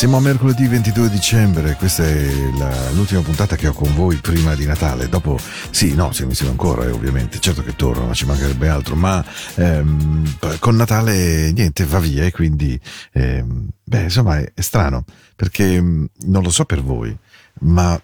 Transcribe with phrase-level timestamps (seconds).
[0.00, 4.54] Siamo a mercoledì 22 dicembre, questa è la, l'ultima puntata che ho con voi prima
[4.54, 5.10] di Natale.
[5.10, 5.38] Dopo,
[5.68, 7.38] sì, no, siamo insieme ancora, eh, ovviamente.
[7.38, 8.96] Certo che torno, ma ci mancherebbe altro.
[8.96, 9.22] Ma
[9.56, 12.80] ehm, con Natale niente, va via e quindi,
[13.12, 15.04] ehm, beh, insomma, è, è strano
[15.36, 17.14] perché mm, non lo so per voi,
[17.60, 18.00] ma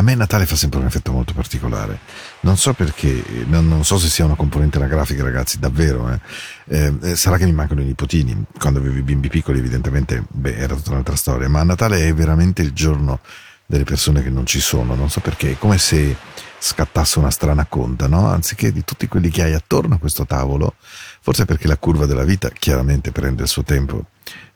[0.00, 2.00] a me Natale fa sempre un effetto molto particolare.
[2.40, 6.10] Non so perché, non, non so se sia una componente anagrafica, ragazzi, davvero.
[6.10, 6.94] Eh.
[7.02, 8.44] Eh, sarà che mi mancano i nipotini.
[8.58, 11.50] Quando avevo i bimbi piccoli, evidentemente, beh, era tutta un'altra storia.
[11.50, 13.20] Ma Natale è veramente il giorno
[13.66, 14.94] delle persone che non ci sono.
[14.94, 16.16] Non so perché, è come se
[16.58, 18.26] scattasse una strana conta, no?
[18.26, 20.76] Anziché di tutti quelli che hai attorno a questo tavolo,
[21.20, 24.06] forse perché la curva della vita chiaramente prende il suo tempo,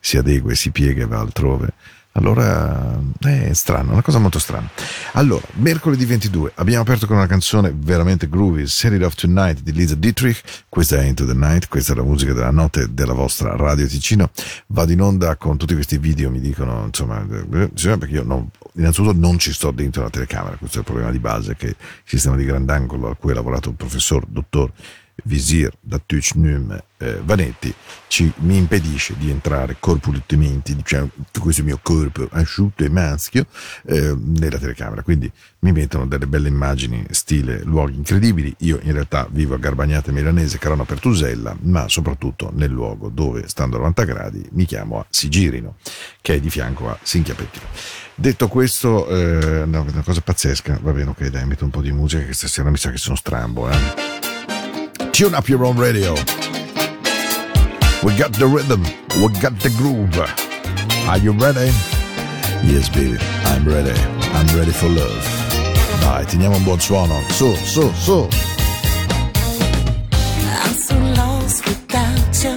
[0.01, 1.73] si adegua e si piega e va altrove
[2.17, 4.71] allora è strano, una cosa molto strana.
[5.15, 9.73] Allora, mercoledì 22 abbiamo aperto con una canzone veramente groovy, Set It Off Tonight di
[9.73, 13.57] Lisa Dietrich, questa è Into the Night, questa è la musica della notte della vostra
[13.57, 14.31] Radio Ticino.
[14.69, 19.13] Vado in onda con tutti questi video, mi dicono, insomma, eh, perché io non, innanzitutto
[19.13, 22.37] non ci sto dentro la telecamera, questo è il problema di base che il sistema
[22.37, 24.71] di grandangolo a cui ha lavorato il professor, dottor
[25.25, 27.75] Visir da Tuchnum eh, Vanetti
[28.09, 33.47] ci, mi impedisce di entrare corpulentemente, diciamo, questo mio corpo asciutto e maschio,
[33.87, 35.03] eh, nella telecamera.
[35.03, 35.31] Quindi
[35.61, 38.55] mi mettono delle belle immagini, stile luoghi incredibili.
[38.59, 43.77] Io in realtà vivo a Garbagnate Milanese, Carano Pertusella, ma soprattutto nel luogo dove, stando
[43.77, 45.77] a 90 gradi, mi chiamo a Sigirino,
[46.21, 47.67] che è di fianco a Sinchiapettino.
[48.15, 51.91] Detto questo, eh, no, una cosa pazzesca, va bene, ok, dai, metto un po' di
[51.91, 54.14] musica che stasera mi sa che sono strambo, eh.
[55.15, 56.13] Tune up your own radio.
[58.03, 58.83] We got the rhythm,
[59.23, 60.19] we got the groove.
[61.09, 61.71] Are you ready?
[62.67, 63.95] Yes, baby, I'm ready.
[64.35, 65.25] I'm ready for love.
[66.01, 67.23] Dai, teniamo un buon suono.
[67.31, 68.29] Su, su, su.
[70.51, 72.54] I'm so lost without you.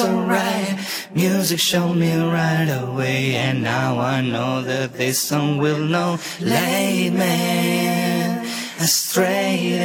[0.00, 0.76] alright.
[1.14, 6.18] Music showed me right away, and now I know that this song will know.
[6.40, 8.20] lead me
[8.80, 9.78] astray.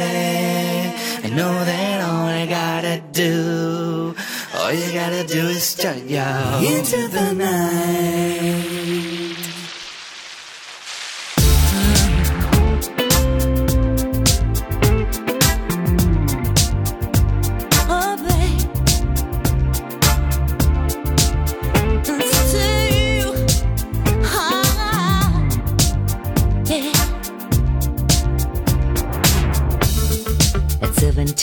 [1.24, 4.14] I know that all I gotta do,
[4.54, 6.22] all you gotta do is turn you
[6.62, 8.65] into the night.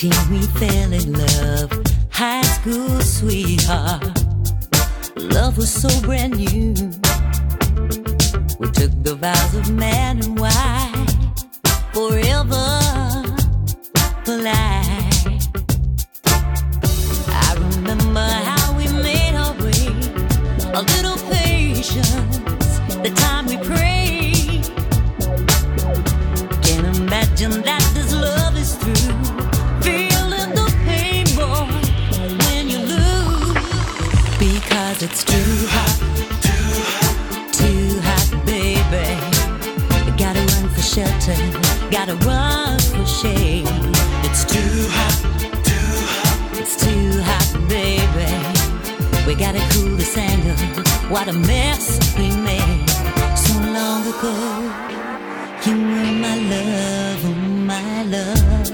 [0.04, 1.72] Till we fell in love,
[2.10, 4.04] high school sweetheart.
[5.16, 6.74] Love was so brand new.
[8.60, 11.14] We took the vows of man and wife
[11.94, 12.68] forever
[14.26, 14.63] for life.
[40.94, 41.36] shelter,
[41.90, 43.66] gotta run for shade.
[44.26, 45.16] It's too hot,
[45.66, 48.30] too hot, it's too hot, baby.
[49.26, 50.56] We gotta cool this anger,
[51.10, 52.88] what a mess we made
[53.36, 54.34] so long ago.
[55.66, 57.34] You were my love, oh
[57.72, 58.72] my love.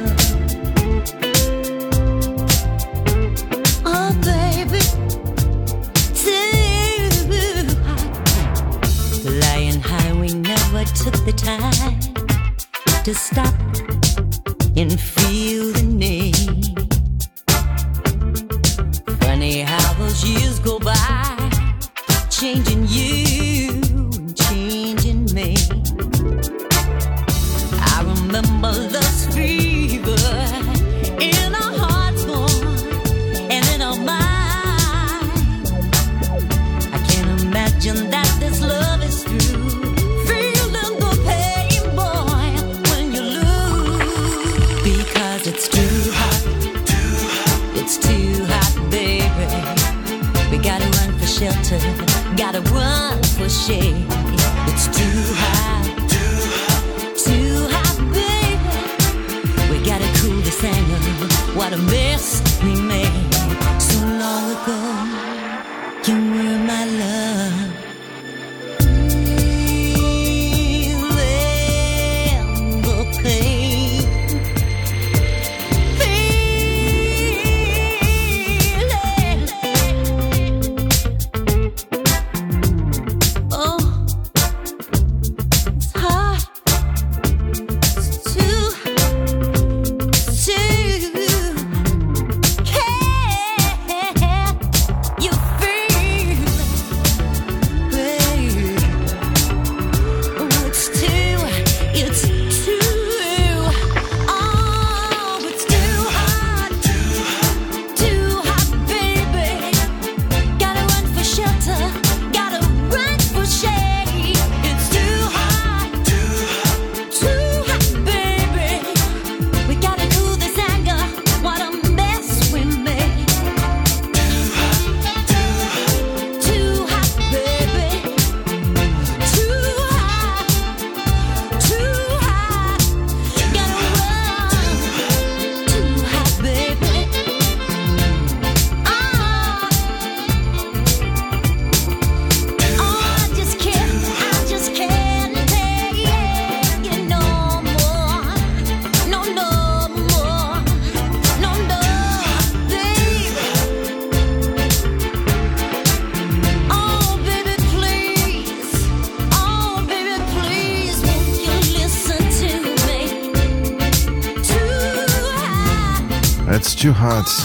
[3.86, 4.82] Oh, baby,
[6.14, 8.08] too hot.
[9.82, 11.99] High, we never took the time
[13.10, 13.69] to stop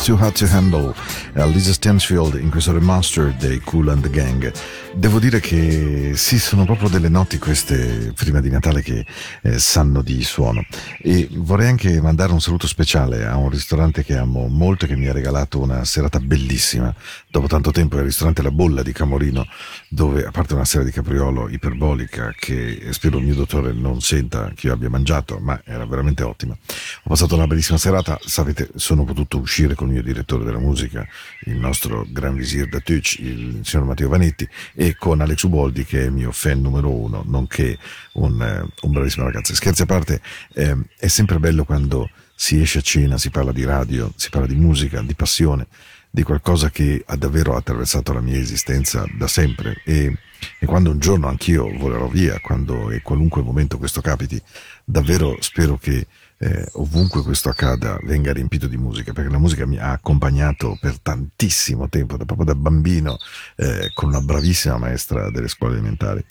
[0.04, 0.94] Too Hard to Handle,
[1.32, 4.52] eh, Lisa Stansfield in questo remaster dei Cool and the Gang.
[4.92, 9.06] Devo dire che sì, sono proprio delle notti queste prima di Natale che
[9.40, 10.62] eh, sanno di suono.
[11.00, 14.96] E vorrei anche mandare un saluto speciale a un ristorante che amo molto e che
[14.96, 16.94] mi ha regalato una serata bellissima.
[17.30, 19.46] Dopo tanto tempo è il ristorante La Bolla di Camorino,
[19.95, 24.51] dove a parte una sera di capriolo iperbolica che spero il mio dottore non senta
[24.53, 26.53] che io abbia mangiato, ma era veramente ottima.
[26.53, 31.07] Ho passato una bellissima serata, sapete, sono potuto uscire con il mio direttore della musica,
[31.45, 36.01] il nostro gran visir da Tuc, il signor Matteo Vanetti, e con Alex Uboldi che
[36.01, 37.79] è il mio fan numero uno, nonché
[38.15, 39.55] un, eh, un bravissimo ragazzo.
[39.55, 40.21] Scherzi a parte,
[40.55, 44.49] eh, è sempre bello quando si esce a cena, si parla di radio, si parla
[44.49, 45.69] di musica, di passione,
[46.14, 50.16] di qualcosa che ha davvero attraversato la mia esistenza da sempre e,
[50.61, 54.40] e quando un giorno anch'io volerò via, quando e qualunque momento questo capiti,
[54.85, 56.06] davvero spero che
[56.38, 61.00] eh, ovunque questo accada venga riempito di musica, perché la musica mi ha accompagnato per
[61.00, 63.16] tantissimo tempo, da, proprio da bambino,
[63.56, 66.25] eh, con una bravissima maestra delle scuole elementari.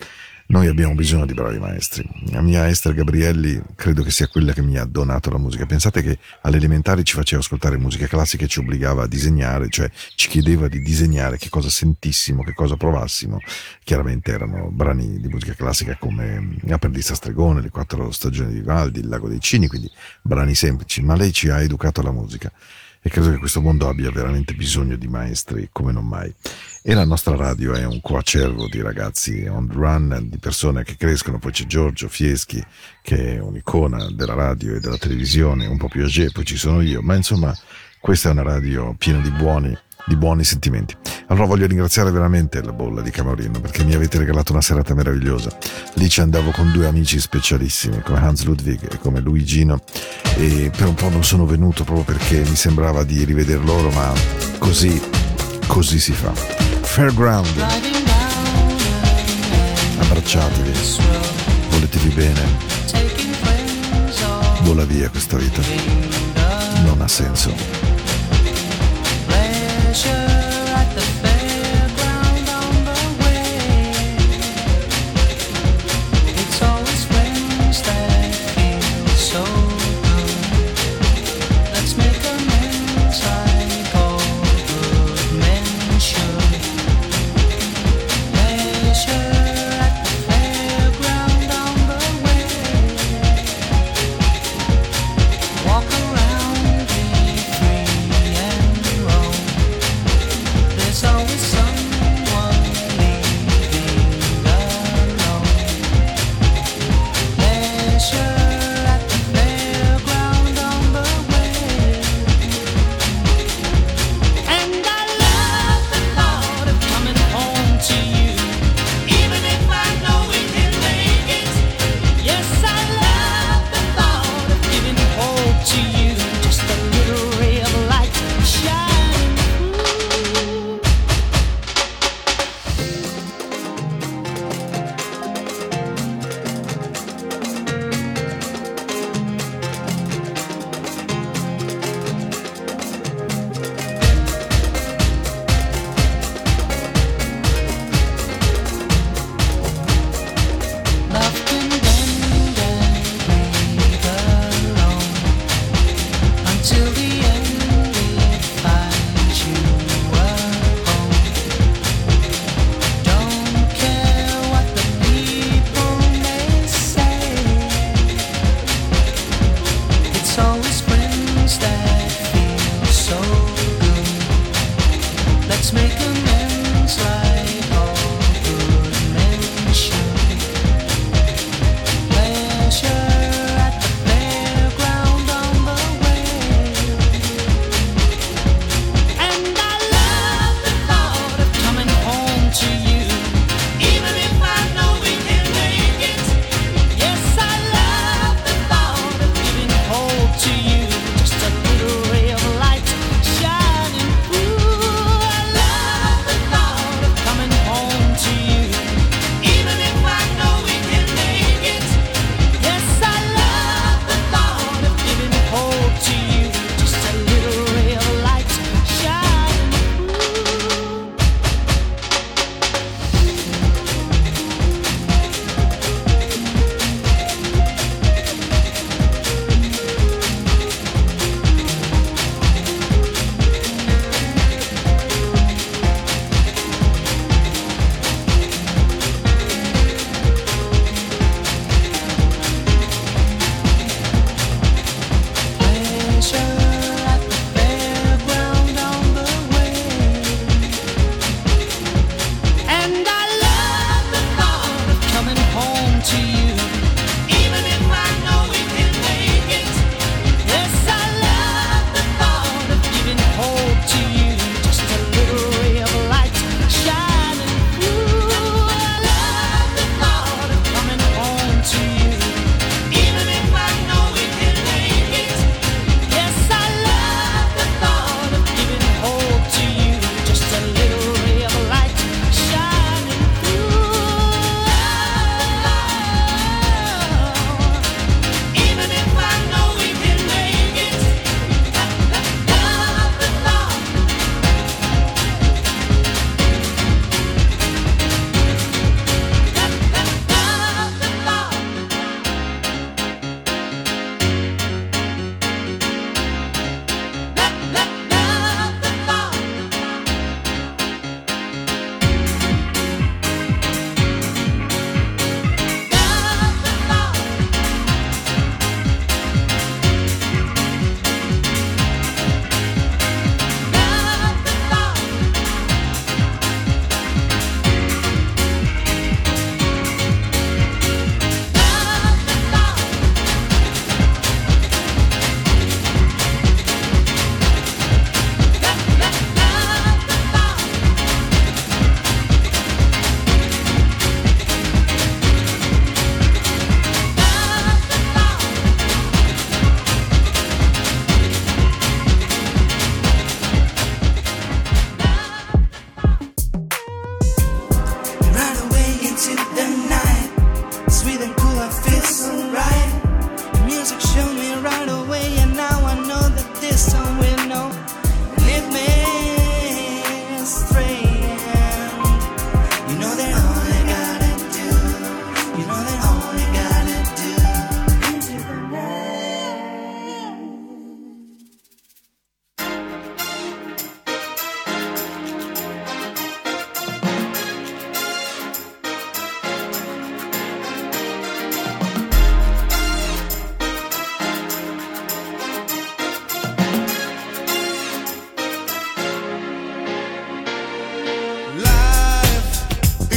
[0.45, 2.07] Noi abbiamo bisogno di bravi maestri.
[2.31, 5.65] La mia Esther Gabrielli credo che sia quella che mi ha donato la musica.
[5.65, 9.89] Pensate che alle elementari ci faceva ascoltare musica classica e ci obbligava a disegnare, cioè
[10.15, 13.39] ci chiedeva di disegnare che cosa sentissimo, che cosa provassimo.
[13.83, 19.07] Chiaramente erano brani di musica classica come Appendiz Stregone, Le quattro stagioni di Vivaldi, Il
[19.07, 19.89] lago dei cini, quindi
[20.21, 22.51] brani semplici, ma lei ci ha educato alla musica
[23.05, 26.33] e credo che questo mondo abbia veramente bisogno di maestri come non mai.
[26.81, 30.95] E la nostra radio è un coacervo di ragazzi on the run, di persone che
[30.95, 32.63] crescono, poi c'è Giorgio Fieschi
[33.01, 36.79] che è un'icona della radio e della televisione, un po' più age, poi ci sono
[36.79, 37.53] io, ma insomma
[37.99, 40.95] questa è una radio piena di buoni di buoni sentimenti.
[41.27, 45.49] Allora voglio ringraziare veramente la bolla di Camorino perché mi avete regalato una serata meravigliosa.
[45.93, 49.79] Lì ci andavo con due amici specialissimi come Hans Ludwig e come Luigino
[50.37, 54.11] e per un po' non sono venuto proprio perché mi sembrava di rivedere loro ma
[54.57, 55.01] così,
[55.67, 56.31] così si fa.
[56.33, 57.65] Fairground.
[59.99, 60.71] Abbracciatevi,
[61.69, 62.41] voletevi bene.
[64.61, 65.61] Vola via questa vita.
[66.85, 67.72] Non ha senso.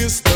[0.09, 0.36] sister.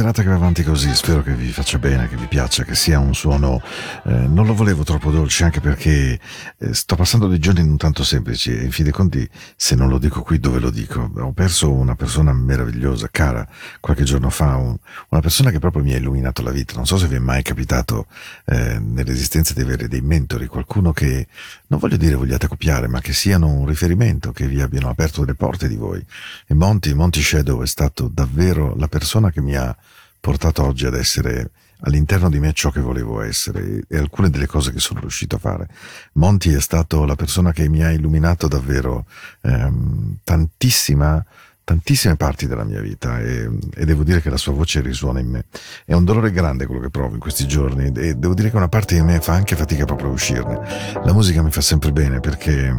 [0.00, 2.98] Serata che va avanti così, spero che vi faccia bene, che vi piaccia, che sia
[2.98, 3.60] un suono...
[4.04, 6.18] Eh, non lo volevo troppo dolce anche perché
[6.56, 9.90] eh, sto passando dei giorni non tanto semplici e in fin dei conti se non
[9.90, 11.10] lo dico qui dove lo dico.
[11.16, 13.46] Ho perso una persona meravigliosa, cara,
[13.78, 14.74] qualche giorno fa, un-
[15.10, 16.72] una persona che proprio mi ha illuminato la vita.
[16.76, 18.06] Non so se vi è mai capitato
[18.46, 21.26] eh, nell'esistenza di avere dei mentori, qualcuno che
[21.66, 25.34] non voglio dire vogliate copiare, ma che siano un riferimento, che vi abbiano aperto delle
[25.34, 26.02] porte di voi.
[26.46, 29.76] E Monty, Monty Shadow è stato davvero la persona che mi ha
[30.20, 34.72] portato oggi ad essere all'interno di me ciò che volevo essere e alcune delle cose
[34.72, 35.68] che sono riuscito a fare.
[36.14, 39.06] Monty è stato la persona che mi ha illuminato davvero
[39.42, 45.20] ehm, tantissime parti della mia vita e, e devo dire che la sua voce risuona
[45.20, 45.44] in me.
[45.84, 48.68] È un dolore grande quello che provo in questi giorni e devo dire che una
[48.68, 50.60] parte di me fa anche fatica proprio a uscirne.
[51.04, 52.74] La musica mi fa sempre bene perché,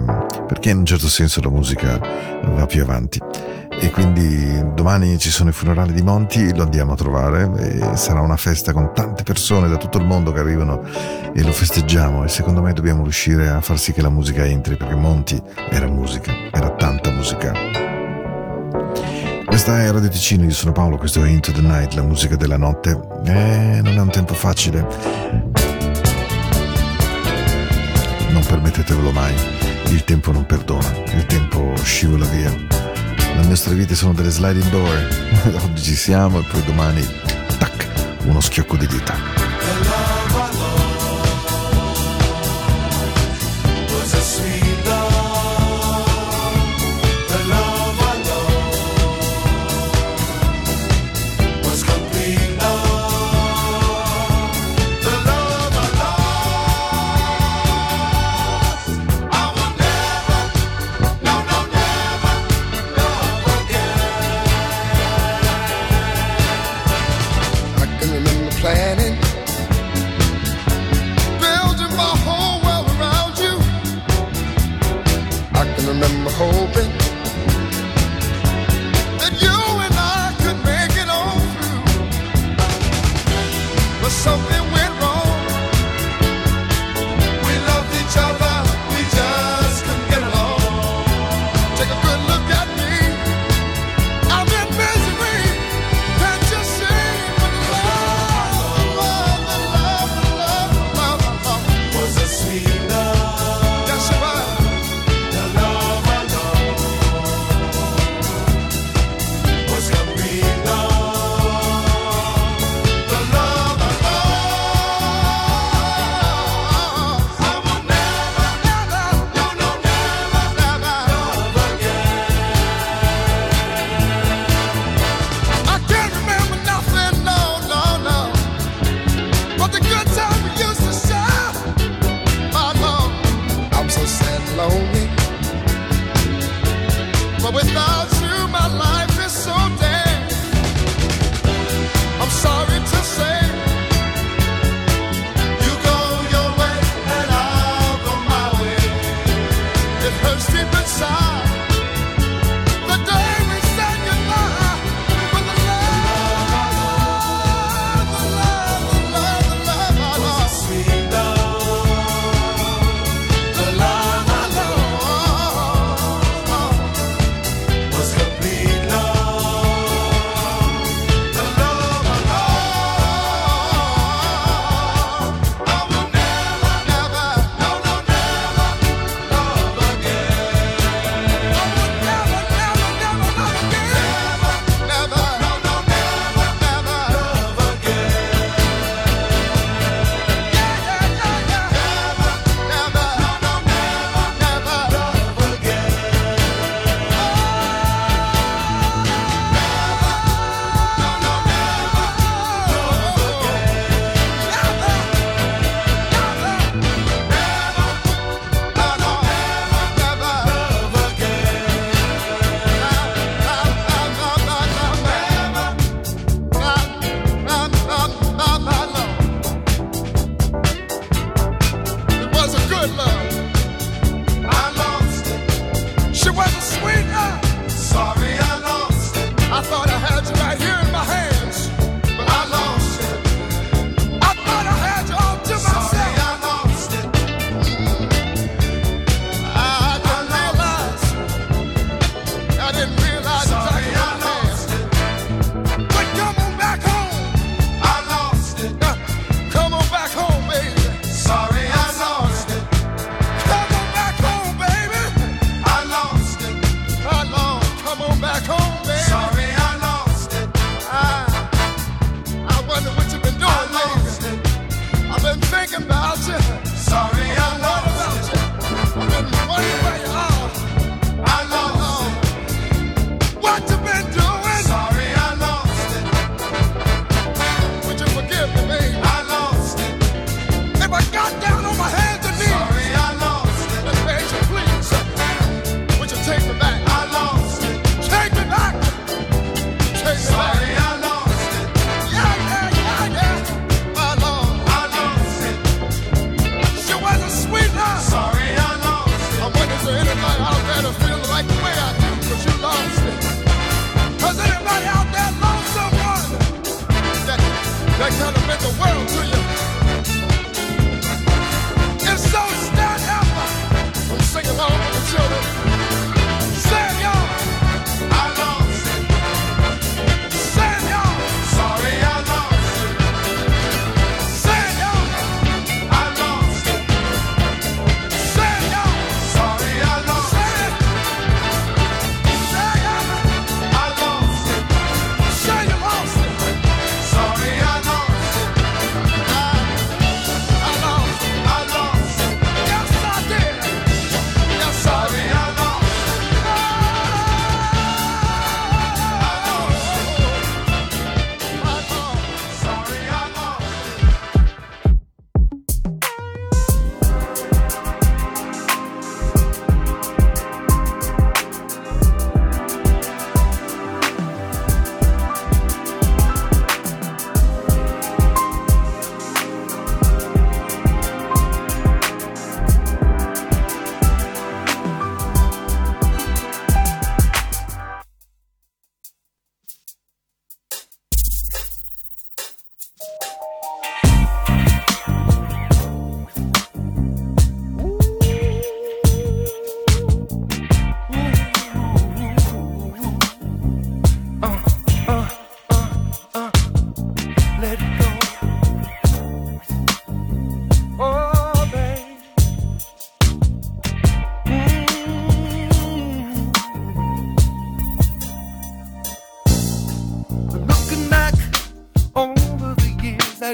[0.46, 3.20] perché in un certo senso la musica va più avanti.
[3.84, 8.38] E quindi domani ci sono i funerali di Monti, lo andiamo a trovare sarà una
[8.38, 10.84] festa con tante persone da tutto il mondo che arrivano
[11.34, 14.78] e lo festeggiamo e secondo me dobbiamo riuscire a far sì che la musica entri
[14.78, 15.42] perché Monti
[15.72, 17.54] era musica, era tanta musica.
[19.46, 22.58] Questa è Radio Ticino, io sono Paolo, questo è Into the Night, la musica della
[22.58, 22.92] notte.
[23.26, 24.86] Eh, non è un tempo facile.
[28.30, 29.34] Non permettetevelo mai,
[29.90, 32.81] il tempo non perdona, il tempo scivola via.
[33.36, 35.08] Le nostre vite sono delle sliding door.
[35.64, 37.06] Oggi ci siamo e poi domani,
[37.58, 37.88] tac,
[38.24, 40.01] uno schiocco di dita.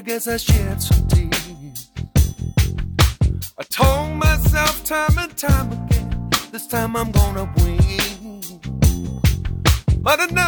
[0.08, 1.90] guess I shed some tears.
[3.60, 8.42] I told myself time and time again, this time I'm gonna win.
[10.02, 10.47] But enough.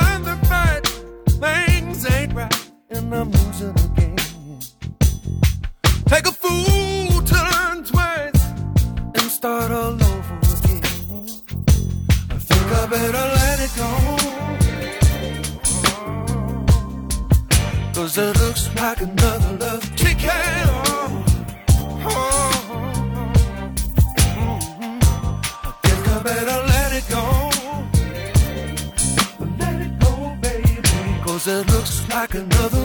[32.19, 32.78] like another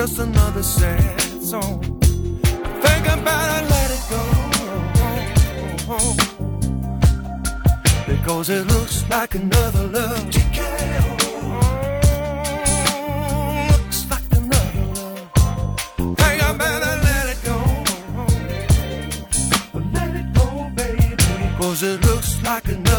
[0.00, 1.82] just another sad song.
[2.84, 4.22] Think about it, let it go.
[8.06, 10.30] Because it looks like another love.
[12.88, 16.16] Oh, looks like another love.
[16.16, 16.80] Think about.
[17.04, 17.26] Let
[20.20, 20.46] it go,
[20.76, 21.08] baby.
[21.58, 22.89] Cause it looks like another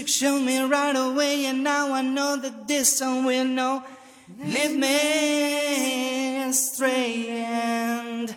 [0.00, 3.82] music me right away, and now I know that this song will know.
[4.38, 8.34] leave me astray, and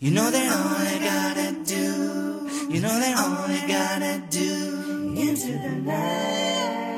[0.00, 5.52] you know that all I gotta do, you know that all I gotta do into
[5.64, 6.97] the night.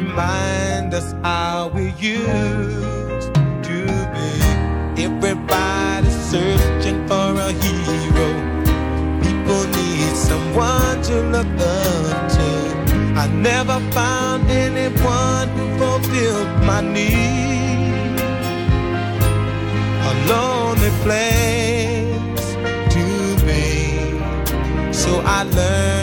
[0.00, 3.32] remind us how we used
[3.68, 3.78] to
[4.14, 4.30] be.
[5.06, 8.28] Everybody's searching for a hero.
[9.24, 12.48] People need someone to look up to.
[13.22, 18.20] I never found anyone who fulfilled my need.
[20.10, 22.46] A lonely place
[22.94, 23.06] to
[23.46, 23.64] be.
[24.92, 25.95] So I learned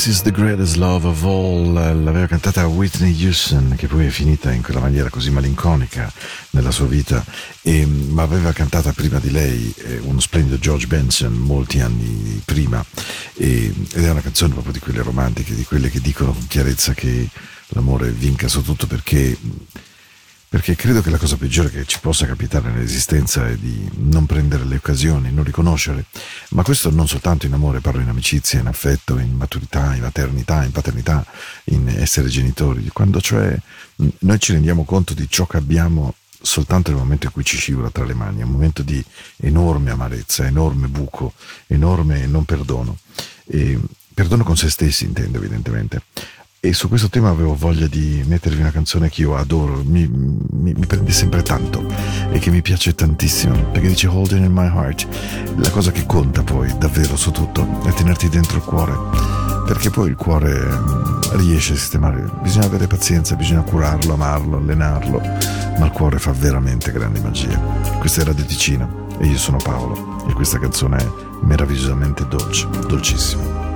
[0.00, 4.50] This is the greatest love of all l'aveva cantata Whitney Houston che poi è finita
[4.50, 6.10] in quella maniera così malinconica
[6.52, 7.22] nella sua vita
[7.60, 12.82] e, ma aveva cantata prima di lei eh, uno splendido George Benson molti anni prima
[13.34, 16.94] e, ed è una canzone proprio di quelle romantiche di quelle che dicono con chiarezza
[16.94, 17.28] che
[17.68, 19.36] l'amore vinca su tutto perché
[20.50, 24.64] perché credo che la cosa peggiore che ci possa capitare nell'esistenza è di non prendere
[24.64, 26.06] le occasioni, non riconoscere,
[26.50, 30.64] ma questo non soltanto in amore, parlo in amicizia, in affetto, in maturità, in maternità,
[30.64, 31.24] in paternità,
[31.66, 33.56] in essere genitori, quando cioè
[33.94, 37.90] noi ci rendiamo conto di ciò che abbiamo soltanto nel momento in cui ci scivola
[37.90, 39.00] tra le mani, è un momento di
[39.36, 41.32] enorme amarezza, enorme buco,
[41.68, 42.98] enorme non perdono.
[43.46, 43.78] E
[44.12, 46.02] perdono con se stessi, intendo evidentemente.
[46.62, 50.74] E su questo tema avevo voglia di mettervi una canzone che io adoro, mi, mi-
[50.74, 51.82] mi prende sempre tanto
[52.30, 55.08] e che mi piace tantissimo, perché dice Holding in my heart.
[55.56, 58.92] La cosa che conta poi, davvero, su tutto, è tenerti dentro il cuore,
[59.64, 65.18] perché poi il cuore mm, riesce a sistemare, bisogna avere pazienza, bisogna curarlo, amarlo, allenarlo,
[65.78, 67.58] ma il cuore fa veramente grandi magie.
[67.98, 71.08] Questa è Radio Ticino e io sono Paolo e questa canzone è
[71.40, 73.69] meravigliosamente dolce, dolcissima.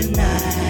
[0.00, 0.69] Into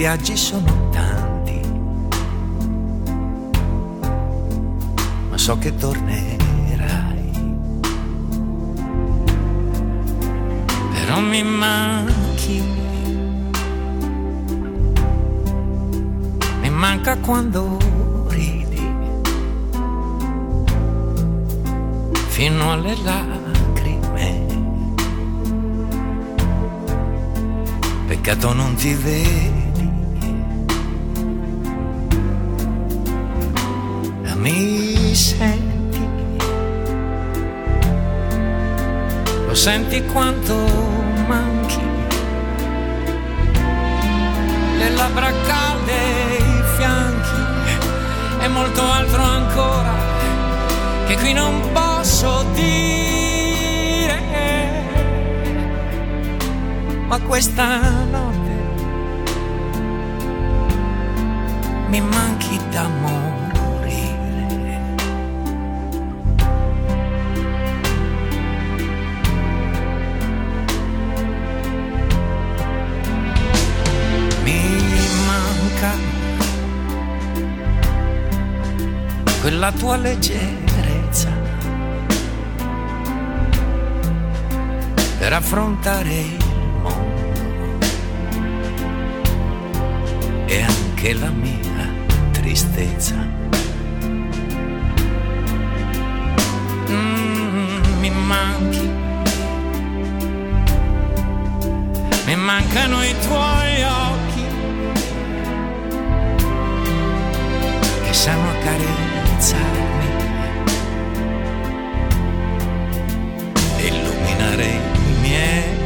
[0.00, 1.60] viaggi sono tanti.
[5.28, 7.32] Ma so che tornerai.
[10.94, 12.62] Però mi manchi.
[16.62, 17.76] Mi manca quando
[18.28, 18.90] ridi
[22.28, 24.46] fino alle lacrime.
[28.06, 29.69] Peccato non ti vedi.
[34.40, 36.00] Mi senti,
[39.46, 40.54] lo senti quanto
[41.26, 41.82] manchi
[44.78, 45.92] le labbra calde,
[46.38, 47.42] i fianchi
[48.40, 49.92] e molto altro ancora
[51.06, 54.18] che qui non posso dire.
[57.08, 57.78] Ma questa
[58.10, 58.54] notte
[61.88, 63.08] mi manchi da morire.
[63.10, 63.39] Mi manca
[79.50, 81.28] quella tua leggerezza
[85.18, 86.44] per affrontare il
[86.82, 87.86] mondo
[90.46, 91.88] e anche la mia
[92.32, 93.39] tristezza.
[98.30, 98.88] Manchi,
[102.26, 104.44] mi mancano i tuoi occhi
[108.04, 110.08] che sanno accarezzarmi
[113.78, 115.78] illuminare i miei.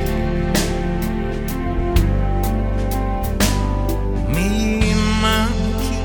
[4.26, 5.96] Mi manchi,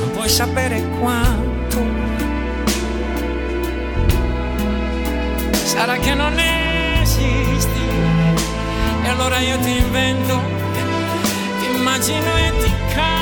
[0.00, 2.13] non puoi sapere quanto.
[5.74, 7.82] Sarà che non esisti
[9.02, 10.40] e allora io ti invento,
[11.58, 13.14] ti immagino e ti canto.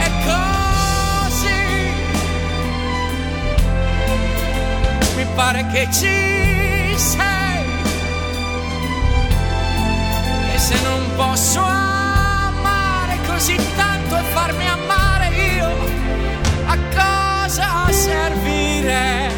[0.00, 1.60] E così
[5.16, 7.66] mi pare che ci sei.
[10.54, 14.97] E se non posso amare così tanto e farmi amare
[17.58, 19.36] cosa servirei?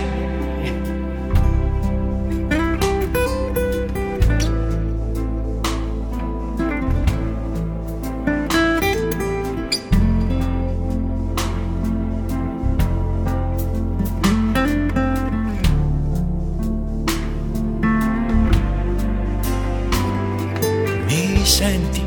[21.06, 22.02] Mi senti?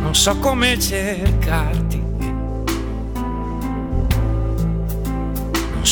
[0.00, 1.87] Non so come cercarti.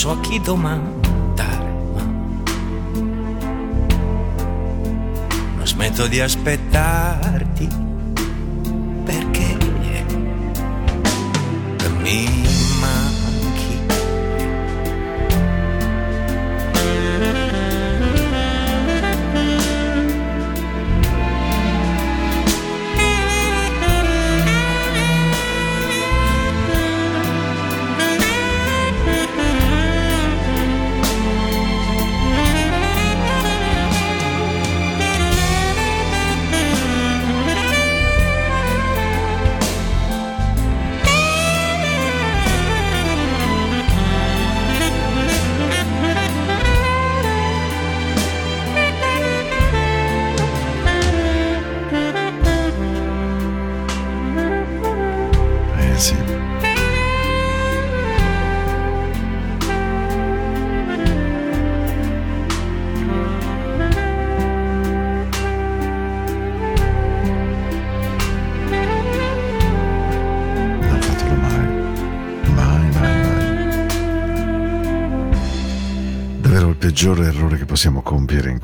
[0.06, 2.02] So a chi domandare, ma
[5.56, 7.85] non smetto di aspettarti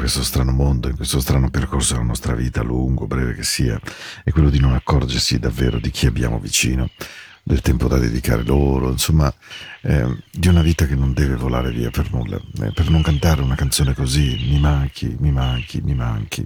[0.03, 3.81] questo strano mondo, in questo strano percorso della nostra vita, lungo, breve che sia,
[4.25, 6.91] è quello di non accorgersi davvero di chi abbiamo vicino,
[7.45, 9.33] del tempo da dedicare loro, insomma,
[9.83, 12.37] eh, di una vita che non deve volare via per nulla.
[12.37, 16.45] Eh, per non cantare una canzone così, mi manchi, mi manchi, mi manchi,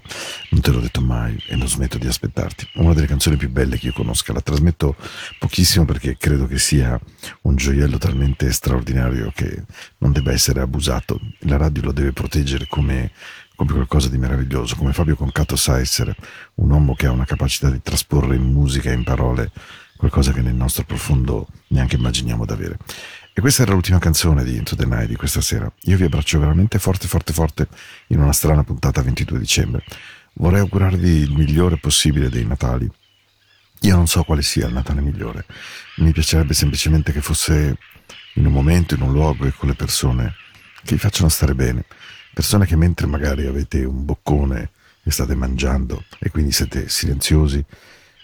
[0.50, 2.68] non te l'ho detto mai e non smetto di aspettarti.
[2.74, 4.96] Una delle canzoni più belle che io conosca, la trasmetto
[5.38, 6.98] pochissimo perché credo che sia
[7.42, 9.64] un gioiello talmente straordinario che
[9.98, 11.18] non debba essere abusato.
[11.40, 13.12] La radio lo deve proteggere come
[13.56, 16.14] come qualcosa di meraviglioso, come Fabio Concato sa essere
[16.56, 19.50] un uomo che ha una capacità di trasporre in musica e in parole
[19.96, 22.76] qualcosa che nel nostro profondo neanche immaginiamo d'avere.
[23.32, 25.70] E questa era l'ultima canzone di Into the Night di questa sera.
[25.84, 27.68] Io vi abbraccio veramente forte, forte, forte
[28.08, 29.84] in una strana puntata 22 dicembre.
[30.34, 32.90] Vorrei augurarvi il migliore possibile dei Natali.
[33.80, 35.44] Io non so quale sia il Natale migliore.
[35.96, 37.76] Mi piacerebbe semplicemente che fosse
[38.34, 40.34] in un momento, in un luogo e con le persone
[40.84, 41.84] che vi facciano stare bene.
[42.36, 44.72] Persone che mentre magari avete un boccone
[45.02, 47.64] e state mangiando e quindi siete silenziosi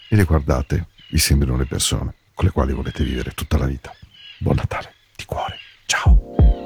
[0.07, 3.91] e le guardate, vi sembrano le persone con le quali volete vivere tutta la vita.
[4.37, 5.57] Buon Natale, di cuore.
[5.87, 6.62] Ciao.